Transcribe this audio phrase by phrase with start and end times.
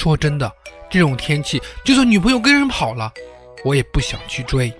[0.00, 0.50] 说真的，
[0.90, 3.12] 这种天气，就算女朋友跟人跑了，
[3.62, 4.72] 我也不想去追，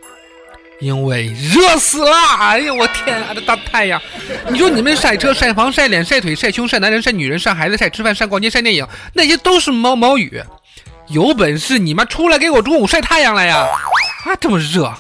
[0.81, 2.17] 因为热死了！
[2.39, 4.01] 哎呀，我天啊，这大太阳！
[4.49, 10.43] 你说你们晒车、晒房、晒脸、晒腿、晒胸、晒男人、晒女人、晒孩子、晒吃饭、晒逛街、晒电影，那些都是毛毛雨。
[11.09, 13.69] 有本事你妈出来给我中午晒太阳来呀！
[14.25, 14.91] 啊，这么热！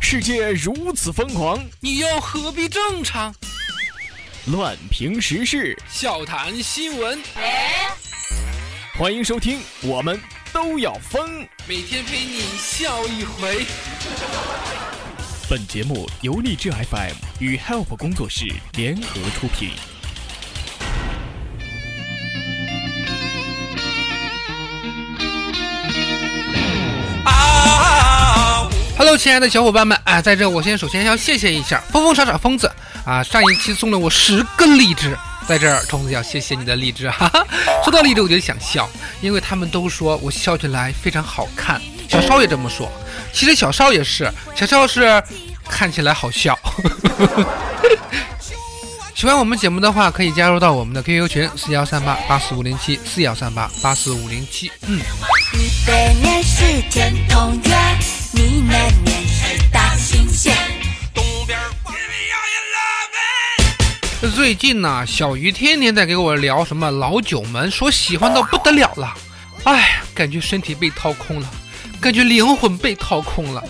[0.00, 3.34] 世界如此疯狂，你又何必正常？
[4.46, 7.16] 乱评时事，笑谈新闻，
[8.98, 10.20] 欢迎收听，我们
[10.52, 11.46] 都要疯。
[11.68, 13.64] 每天陪你笑一回。
[15.48, 19.70] 本节目由荔枝 FM 与 Help 工作室联合出品。
[29.16, 32.70] 亲爱的小伙伴们啊，在这我先首先要谢谢一下疯疯傻傻疯子
[33.04, 35.16] 啊，上一期送了我十个荔枝，
[35.46, 37.46] 在这儿虫子要谢谢你的荔枝，哈哈。
[37.84, 38.88] 说到荔枝我就想笑，
[39.20, 42.90] 因为他们都说我笑起来非常好看，小邵也这么说，
[43.32, 45.22] 其实小邵也是，小邵是
[45.68, 46.58] 看起来好笑。
[49.14, 55.00] 喜欢我们节目的话，可以加入到我们的 QQ 群四幺三八八四五零七四幺三八八四五零七，嗯。
[58.34, 58.72] 你的脸是天同月，你那
[59.04, 60.56] 脸是大新鲜。
[61.12, 61.58] 东边
[64.34, 69.14] 最近呢，小鱼天天在给我聊什么老九门，说喜欢到不得了了。
[69.64, 71.50] 哎，感觉身体被掏空了，
[72.00, 73.62] 感觉灵魂被掏空了。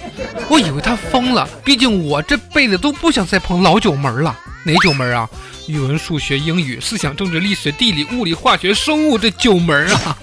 [0.48, 4.38] 我以为他疯了，毕竟我这辈子都不想再碰老九门了。
[4.64, 5.28] 哪九门啊？
[5.66, 10.16] 语文、数学、英语、思想、政治、历史、地理、物理、化学、生物这九门啊。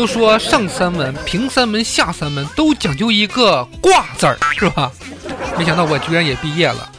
[0.00, 4.90] 都说上三门、平三门、下三门都讲究一个挂字儿，是吧？
[5.58, 6.90] 没想到我居然也毕业了，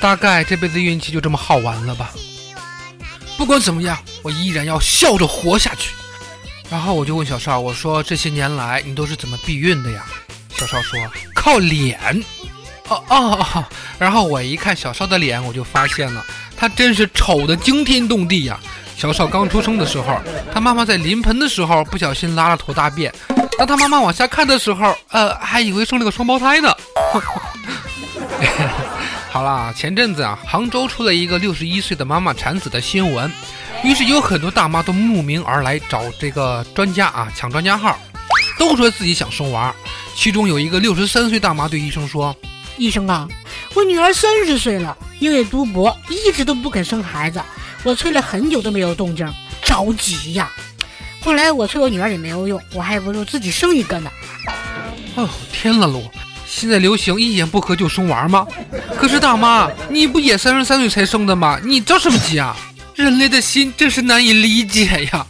[0.00, 2.10] 大概这辈子运气就这么耗完了吧。
[3.36, 5.92] 不管怎么样，我依然要笑着活下去。
[6.68, 10.04] 然后我就问小邵，我说这些年来你都是怎么避孕的呀？
[10.56, 10.98] 小邵说
[11.36, 12.24] 靠脸。
[12.88, 13.64] 哦哦哦，
[14.00, 18.58] 然后我一看小邵的脸，我就发现了，他真是丑的惊天动地呀。
[18.96, 20.20] 小少刚出生的时候，
[20.52, 23.12] 他妈妈在临盆的时候不小心拉了坨大便。
[23.58, 26.72] 当他妈妈往下看的时候，呃，还以为生了个双胞胎呢。
[29.30, 33.30] 好了，前阵子啊，杭州出了一个六十一岁的妈妈产子的新闻，
[33.82, 37.98] 于是有很多大妈都慕名而来找这个专家啊抢专家号，
[38.58, 39.74] 都说自己想生娃。
[40.14, 42.36] 其中有一个六十三岁大妈对医生说
[42.76, 43.26] ：“医生啊，
[43.74, 47.40] 我女儿三十岁了，因为读博一直都不肯生孩子。”
[47.82, 49.26] 我催了很久都没有动静，
[49.64, 50.50] 着急呀！
[51.20, 54.10] 后来我催我女儿也没有用，我还不如自己生一个呢。
[55.14, 56.02] 哦，天了噜！
[56.46, 58.46] 现在流行一言不合就生娃吗？
[58.96, 61.58] 可是大妈，你不也三十三岁才生的吗？
[61.64, 62.56] 你着什么急啊？
[62.94, 65.26] 人类的心真是难以理解呀！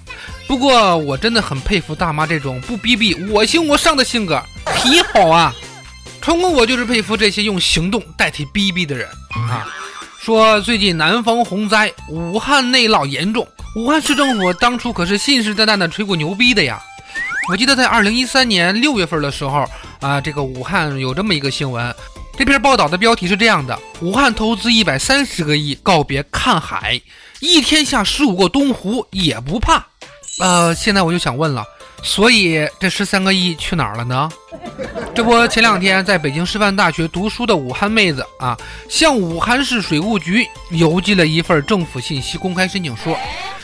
[0.46, 4.42] 不过我真的很佩服大妈这种不逼逼我行我上的性格，
[4.76, 5.54] 挺好啊！
[6.20, 9.08] 成功我就是佩服这些用行动代替逼逼的人
[9.48, 9.66] 啊！
[10.22, 13.44] 说最近南方洪灾，武汉内涝严重。
[13.74, 16.80] 武汉市政府当初可是信誓旦旦的吹过牛逼的呀。
[17.48, 19.68] 我记得在二零一三年六月份的时候
[20.00, 21.92] 啊，这个武汉有这么一个新闻。
[22.38, 27.02] 这篇报道的标题是这样的：武汉投资一百三十个亿告别看海，
[27.40, 29.84] 一天下十五个东湖也不怕。
[30.38, 31.64] 呃，现在我就想问了。
[32.04, 34.30] 所以这十三个亿去哪儿了呢？
[35.14, 38.56] 这不，前两天在北京师范大学读书的武汉妹子啊，
[38.88, 43.14] 向武汉市水务局邮寄了一份政府信息公开申请书，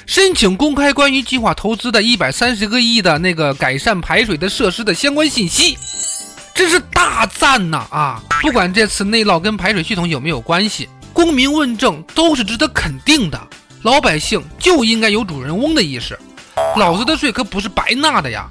[0.05, 5.79] 申请公开关于计划投资的一百三十个亿的那个改善排水的设施的相关信息，
[6.55, 7.87] 真是大赞呐！
[7.91, 13.41] 啊，不管这次内涝跟排水系统有没有关系，公民问政都是值得肯定的，
[13.83, 16.19] 老百姓就应该有主人翁的意识。
[16.77, 18.47] 老子的税可不是白纳的呀！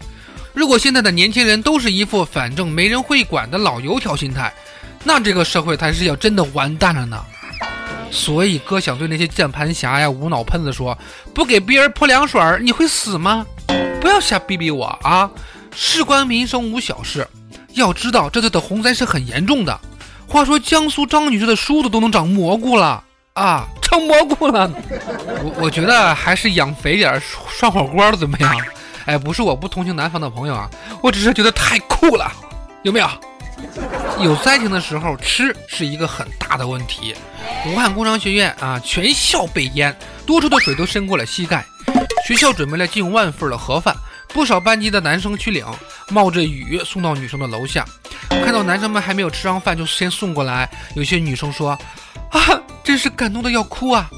[0.57, 4.51] 如果现在的年轻人都是一副反正没人会管的老油条心态，
[5.03, 7.23] 那这个社会才是要真的完蛋了呢。
[8.09, 10.97] 所以哥想对那些键盘侠呀、无脑喷子说：
[11.31, 13.46] 不给别人泼凉水儿，你会死吗？
[14.02, 15.29] 不要瞎逼逼我啊！
[15.76, 17.28] 事关民生无小事，
[17.73, 19.79] 要知道这次的洪灾是很严重的。
[20.28, 23.03] 话说江苏张女士的梳子都能长蘑菇了
[23.34, 23.67] 啊！
[23.79, 24.67] 长蘑菇了，
[25.43, 28.58] 我我觉得还是养肥点涮火锅怎么样？
[29.07, 30.69] 哎，不是我不同情南方的朋友啊，
[31.01, 32.31] 我只是觉得太酷了，
[32.83, 33.09] 有没有？
[34.19, 37.15] 有灾情的时候吃是一个很大的问题。
[37.65, 39.95] 武汉工商学院啊，全校被淹，
[40.25, 41.65] 多出的水都深过了膝盖。
[42.27, 43.95] 学校准备了近万份的盒饭，
[44.27, 45.65] 不少班级的男生去领，
[46.09, 47.85] 冒着雨送到女生的楼下。
[48.29, 51.77] 看到男生们还没有吃上饭就先送过来，有些女生说。
[52.29, 52.39] 啊，
[52.83, 54.09] 真是感动的要哭啊！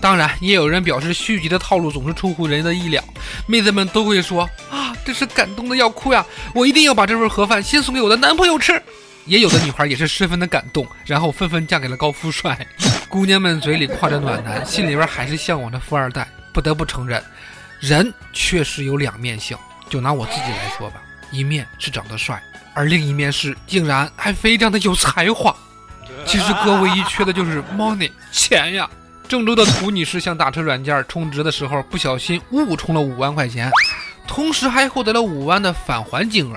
[0.00, 3.02] 当然，也有人表示续集的套路总是出乎人的意料，
[3.46, 6.24] 妹子们都会说啊，真是感动的要哭呀！
[6.54, 8.80] 我一定要把这份盒饭先送给我的男朋友吃。
[9.24, 12.64] 也有的女孩也是十分的感动，然后纷纷嫁给了高富帅。
[13.08, 16.28] 姑娘们嘴里夸着暖男，心里边还是向往着富二代。
[16.52, 17.22] 不得不承认，
[17.80, 19.56] 人确实有两面性。
[19.88, 21.02] 就拿我自己来说吧，
[21.32, 22.40] 一面是长得帅，
[22.72, 25.54] 而另一面是竟然还非常的有才华。
[26.24, 28.88] 其实哥唯一缺的就是 money 钱 呀。
[29.28, 33.70] 郑州的涂女士向打车软件充值的时候，不小心误充了五万块钱，
[34.26, 36.56] 同时还获得了五万的返还金额。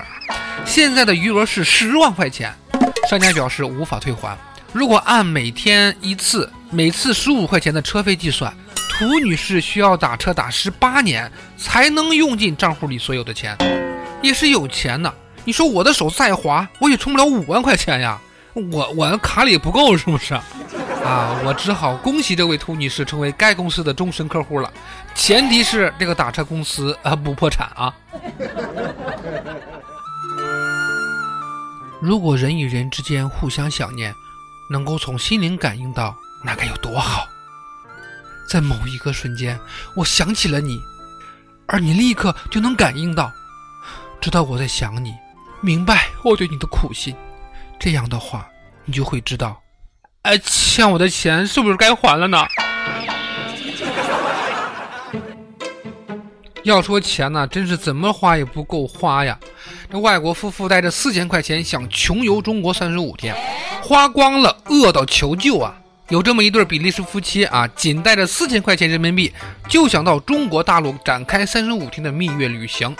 [0.64, 2.54] 现在的余额是十万块钱，
[3.08, 4.38] 商家表示无法退还。
[4.72, 8.54] 如果按每天一次、每次十五块钱的车费计算，
[8.88, 13.56] 涂女士需要打车打十八年才能用尽账户里所有的钱，
[14.22, 15.12] 也是有钱呐。
[15.44, 18.20] 你说我的手再滑，我也充不了五万块钱呀，
[18.54, 20.38] 我我的卡里不够是不是？
[21.04, 24.72] 啊，我只好恭喜这位涂女士成为该公司的终身客户了，
[25.14, 27.94] 前提是这个打车公司 啊不破产啊。
[32.00, 34.14] 如果人与人之间互相想念，
[34.70, 36.14] 能够从心灵感应到，
[36.44, 37.26] 那该有多好！
[38.48, 39.58] 在某一个瞬间，
[39.96, 40.80] 我想起了你，
[41.66, 43.32] 而你立刻就能感应到，
[44.20, 45.12] 知道我在想你，
[45.60, 47.14] 明白我对你的苦心。
[47.78, 48.46] 这样的话，
[48.84, 49.60] 你就会知道，
[50.22, 52.38] 哎，欠我的钱是不是该还了呢？
[56.62, 59.38] 要说钱呢，真是怎么花也不够花呀！
[59.90, 63.34] 这外国夫妇带着四千块钱想穷游中国三十五天，
[63.82, 65.74] 花光了，饿到求救啊！
[66.10, 69.32] 有这么一对比利时夫妻啊，仅带着四千块钱人民币，
[69.70, 72.94] 就想到中国大陆展开三十五天的蜜月旅行。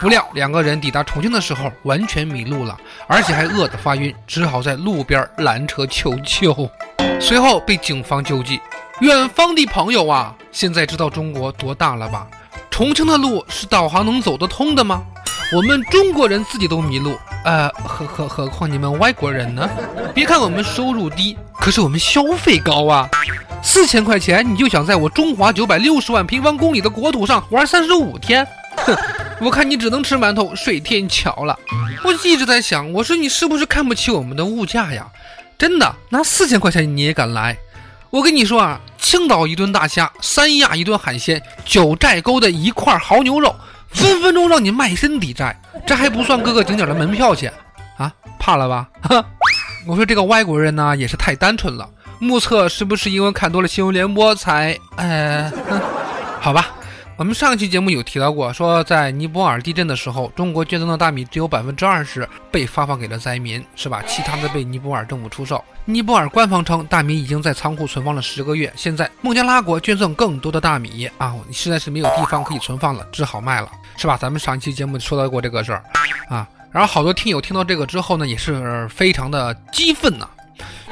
[0.00, 2.76] 不料两个人抵达重庆的时候，完全迷路了，
[3.06, 6.68] 而且还饿得发晕，只好在路边拦车求救。
[7.20, 8.60] 随后被警方救济。
[9.00, 12.26] 远方的朋友啊，现在知道中国多大了吧？
[12.70, 15.02] 重庆的路是导航能走得通的吗？
[15.52, 19.68] 我们中国人自己都迷路，呃，何何何况你们外国人呢？
[20.14, 23.08] 别看我们收入低，可是我们消费高啊！
[23.62, 28.46] 四千块钱你就想在我中华九百六十万平方公里的国土上玩三十五天？
[28.76, 28.96] 哼，
[29.40, 31.58] 我看你只能吃馒头睡天桥了。
[32.04, 35.06] 我一直在想，我说你是不是看不起我们的物价呀？
[35.58, 37.56] 真的，拿四千块钱你也敢来？
[38.10, 38.80] 我跟你说啊。
[38.98, 43.54] 青岛一顿大虾，三亚一顿海鲜，九寨沟的一块牦牛肉，
[43.88, 45.56] 分分钟让你卖身抵债。
[45.86, 47.52] 这还不算各个景点的门票钱
[47.98, 48.12] 啊！
[48.40, 48.88] 怕了吧？
[49.86, 51.88] 我说这个外国人呢，也是太单纯了。
[52.18, 54.76] 目测是不是因为看多了新闻联播才……
[54.96, 55.52] 呃，
[56.42, 56.74] 好吧。
[57.18, 64.02] 我们上期节目有提到过，说在尼泊尔地震的时候，中国捐赠的大米只有百分之二十被发放给了灾民，是吧？
[64.06, 65.64] 其他的被尼泊尔政府出售。
[65.86, 68.70] 尼泊尔官方称，大米已经在仓库存放了十个月。
[68.76, 74.18] 现在孟加拉国捐赠更多的大米啊，实在是没有地方可以存放了，只好卖了，是吧？
[74.18, 75.82] 咱们上一期节目说到过这个事儿
[76.28, 76.46] 啊。
[76.70, 80.28] 然后好多听友听到这个之后呢，也是非常的激愤呐。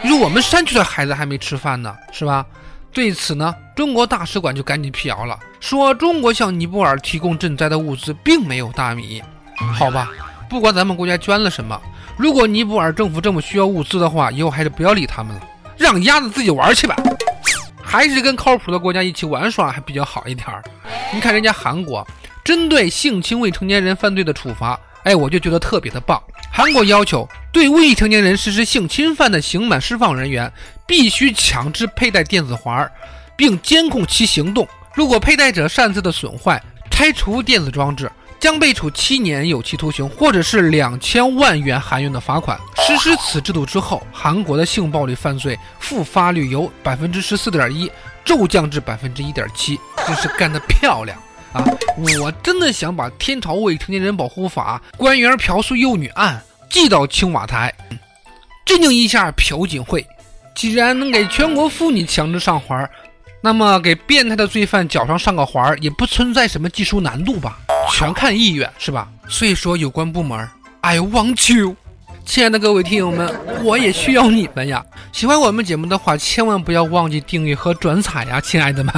[0.01, 2.47] 你说我们山区的孩子还没吃饭呢，是吧？
[2.95, 9.21] 对此呢，中国大使馆就赶紧辟谣了，说中国向尼泊尔提供赈灾的物资并没有大米。
[9.57, 10.09] 好吧，
[10.49, 11.79] 不管咱们国家捐了什么，
[12.17, 15.43] 如果尼泊尔政府这么需要物资的话，以后还是不要理他们了，
[15.77, 16.97] 让鸭子自己玩去吧。
[17.83, 20.63] 还是跟靠谱的国家一起玩耍还比较好一点儿。
[21.13, 22.07] 你看人家韩国，
[22.45, 26.21] 针对性侵未成年人犯罪的处罚，哎，我就觉得特别的棒。
[26.57, 30.53] 韩国要求对未成年人实施性侵犯的刑满释放人员。
[30.87, 32.89] 必须强制佩戴电子环，
[33.35, 34.69] 并监控其行动。
[34.95, 42.61] 如果佩戴者擅自的损坏、拆除电子装置，将被处七年有期徒刑，或者是两千万元韩元的罚款。
[42.87, 47.91] 实施此制度之后，韩国的性暴力犯罪复发率由百分之十四点一
[48.27, 51.19] 骤降至百分之一点七，真是干得漂亮
[51.55, 51.65] 啊！
[52.21, 57.73] 我真的想把天朝未成年人保护法官员嫖宿幼女案寄到青瓦台，
[58.65, 60.07] 镇定一下朴槿惠。
[60.55, 62.89] 既然能给全国妇女强制上环，
[63.41, 67.59] 那么给变态的罪犯脚上上个环也不存在什么技术难度吧？
[67.93, 69.09] 全看意愿是吧？
[69.29, 70.49] 所以说，有关部门
[70.81, 71.77] ，I want you，
[72.25, 73.33] 亲爱的各位听友们，
[73.63, 74.85] 我也需要你们呀！
[75.13, 78.93] 喜欢我们节目的话，千万不要忘记订阅和转采呀，亲爱的们！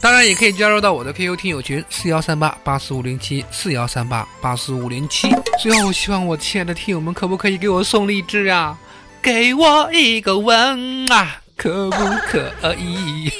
[0.00, 5.28] 当然也可以加入到我的 QQ 听友群四幺三八八四五零七四幺三八八四五零七。
[5.58, 8.78] 最后，希望我亲爱的听友们可不可以给我送荔枝啊？
[9.20, 13.30] 给我一个吻啊，可不可以？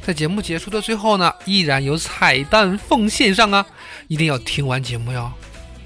[0.00, 3.64] 在节目结束的最后呢，依然有彩蛋奉献上啊，
[4.08, 5.30] 一定要听完节目哟。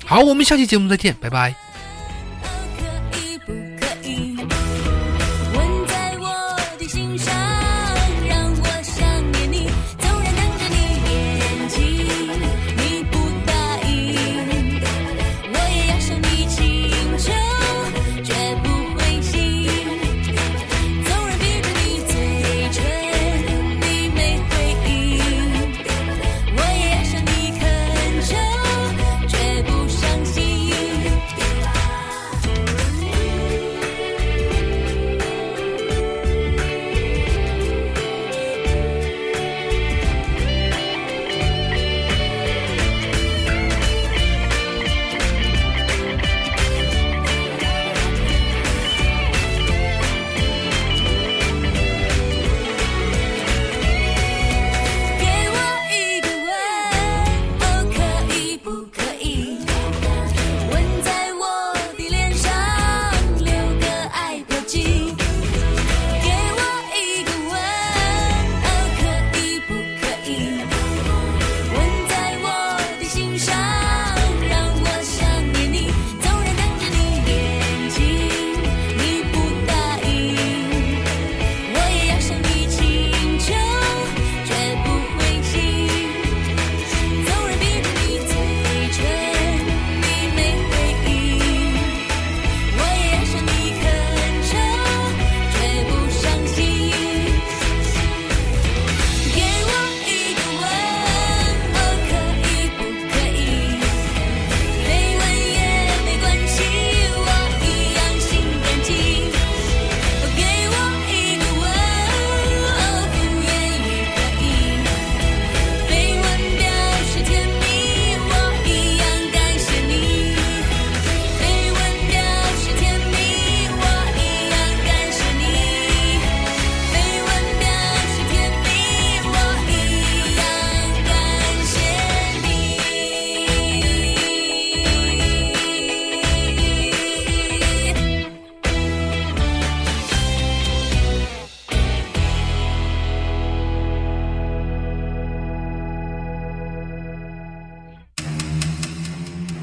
[0.04, 1.54] 好，我们下期节目再见，拜拜。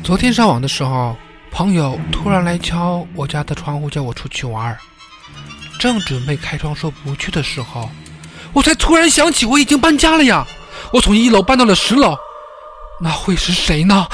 [0.06, 1.18] 昨天上网的时候，
[1.50, 4.78] 朋友突然来敲我家的窗户，叫我出去玩儿。
[5.80, 7.90] 正准备开窗说不去的时候，
[8.54, 10.46] 我才突然想起我已经搬家了呀！
[10.94, 12.16] 我从一楼搬到了十楼，
[13.02, 14.08] 那会是谁呢？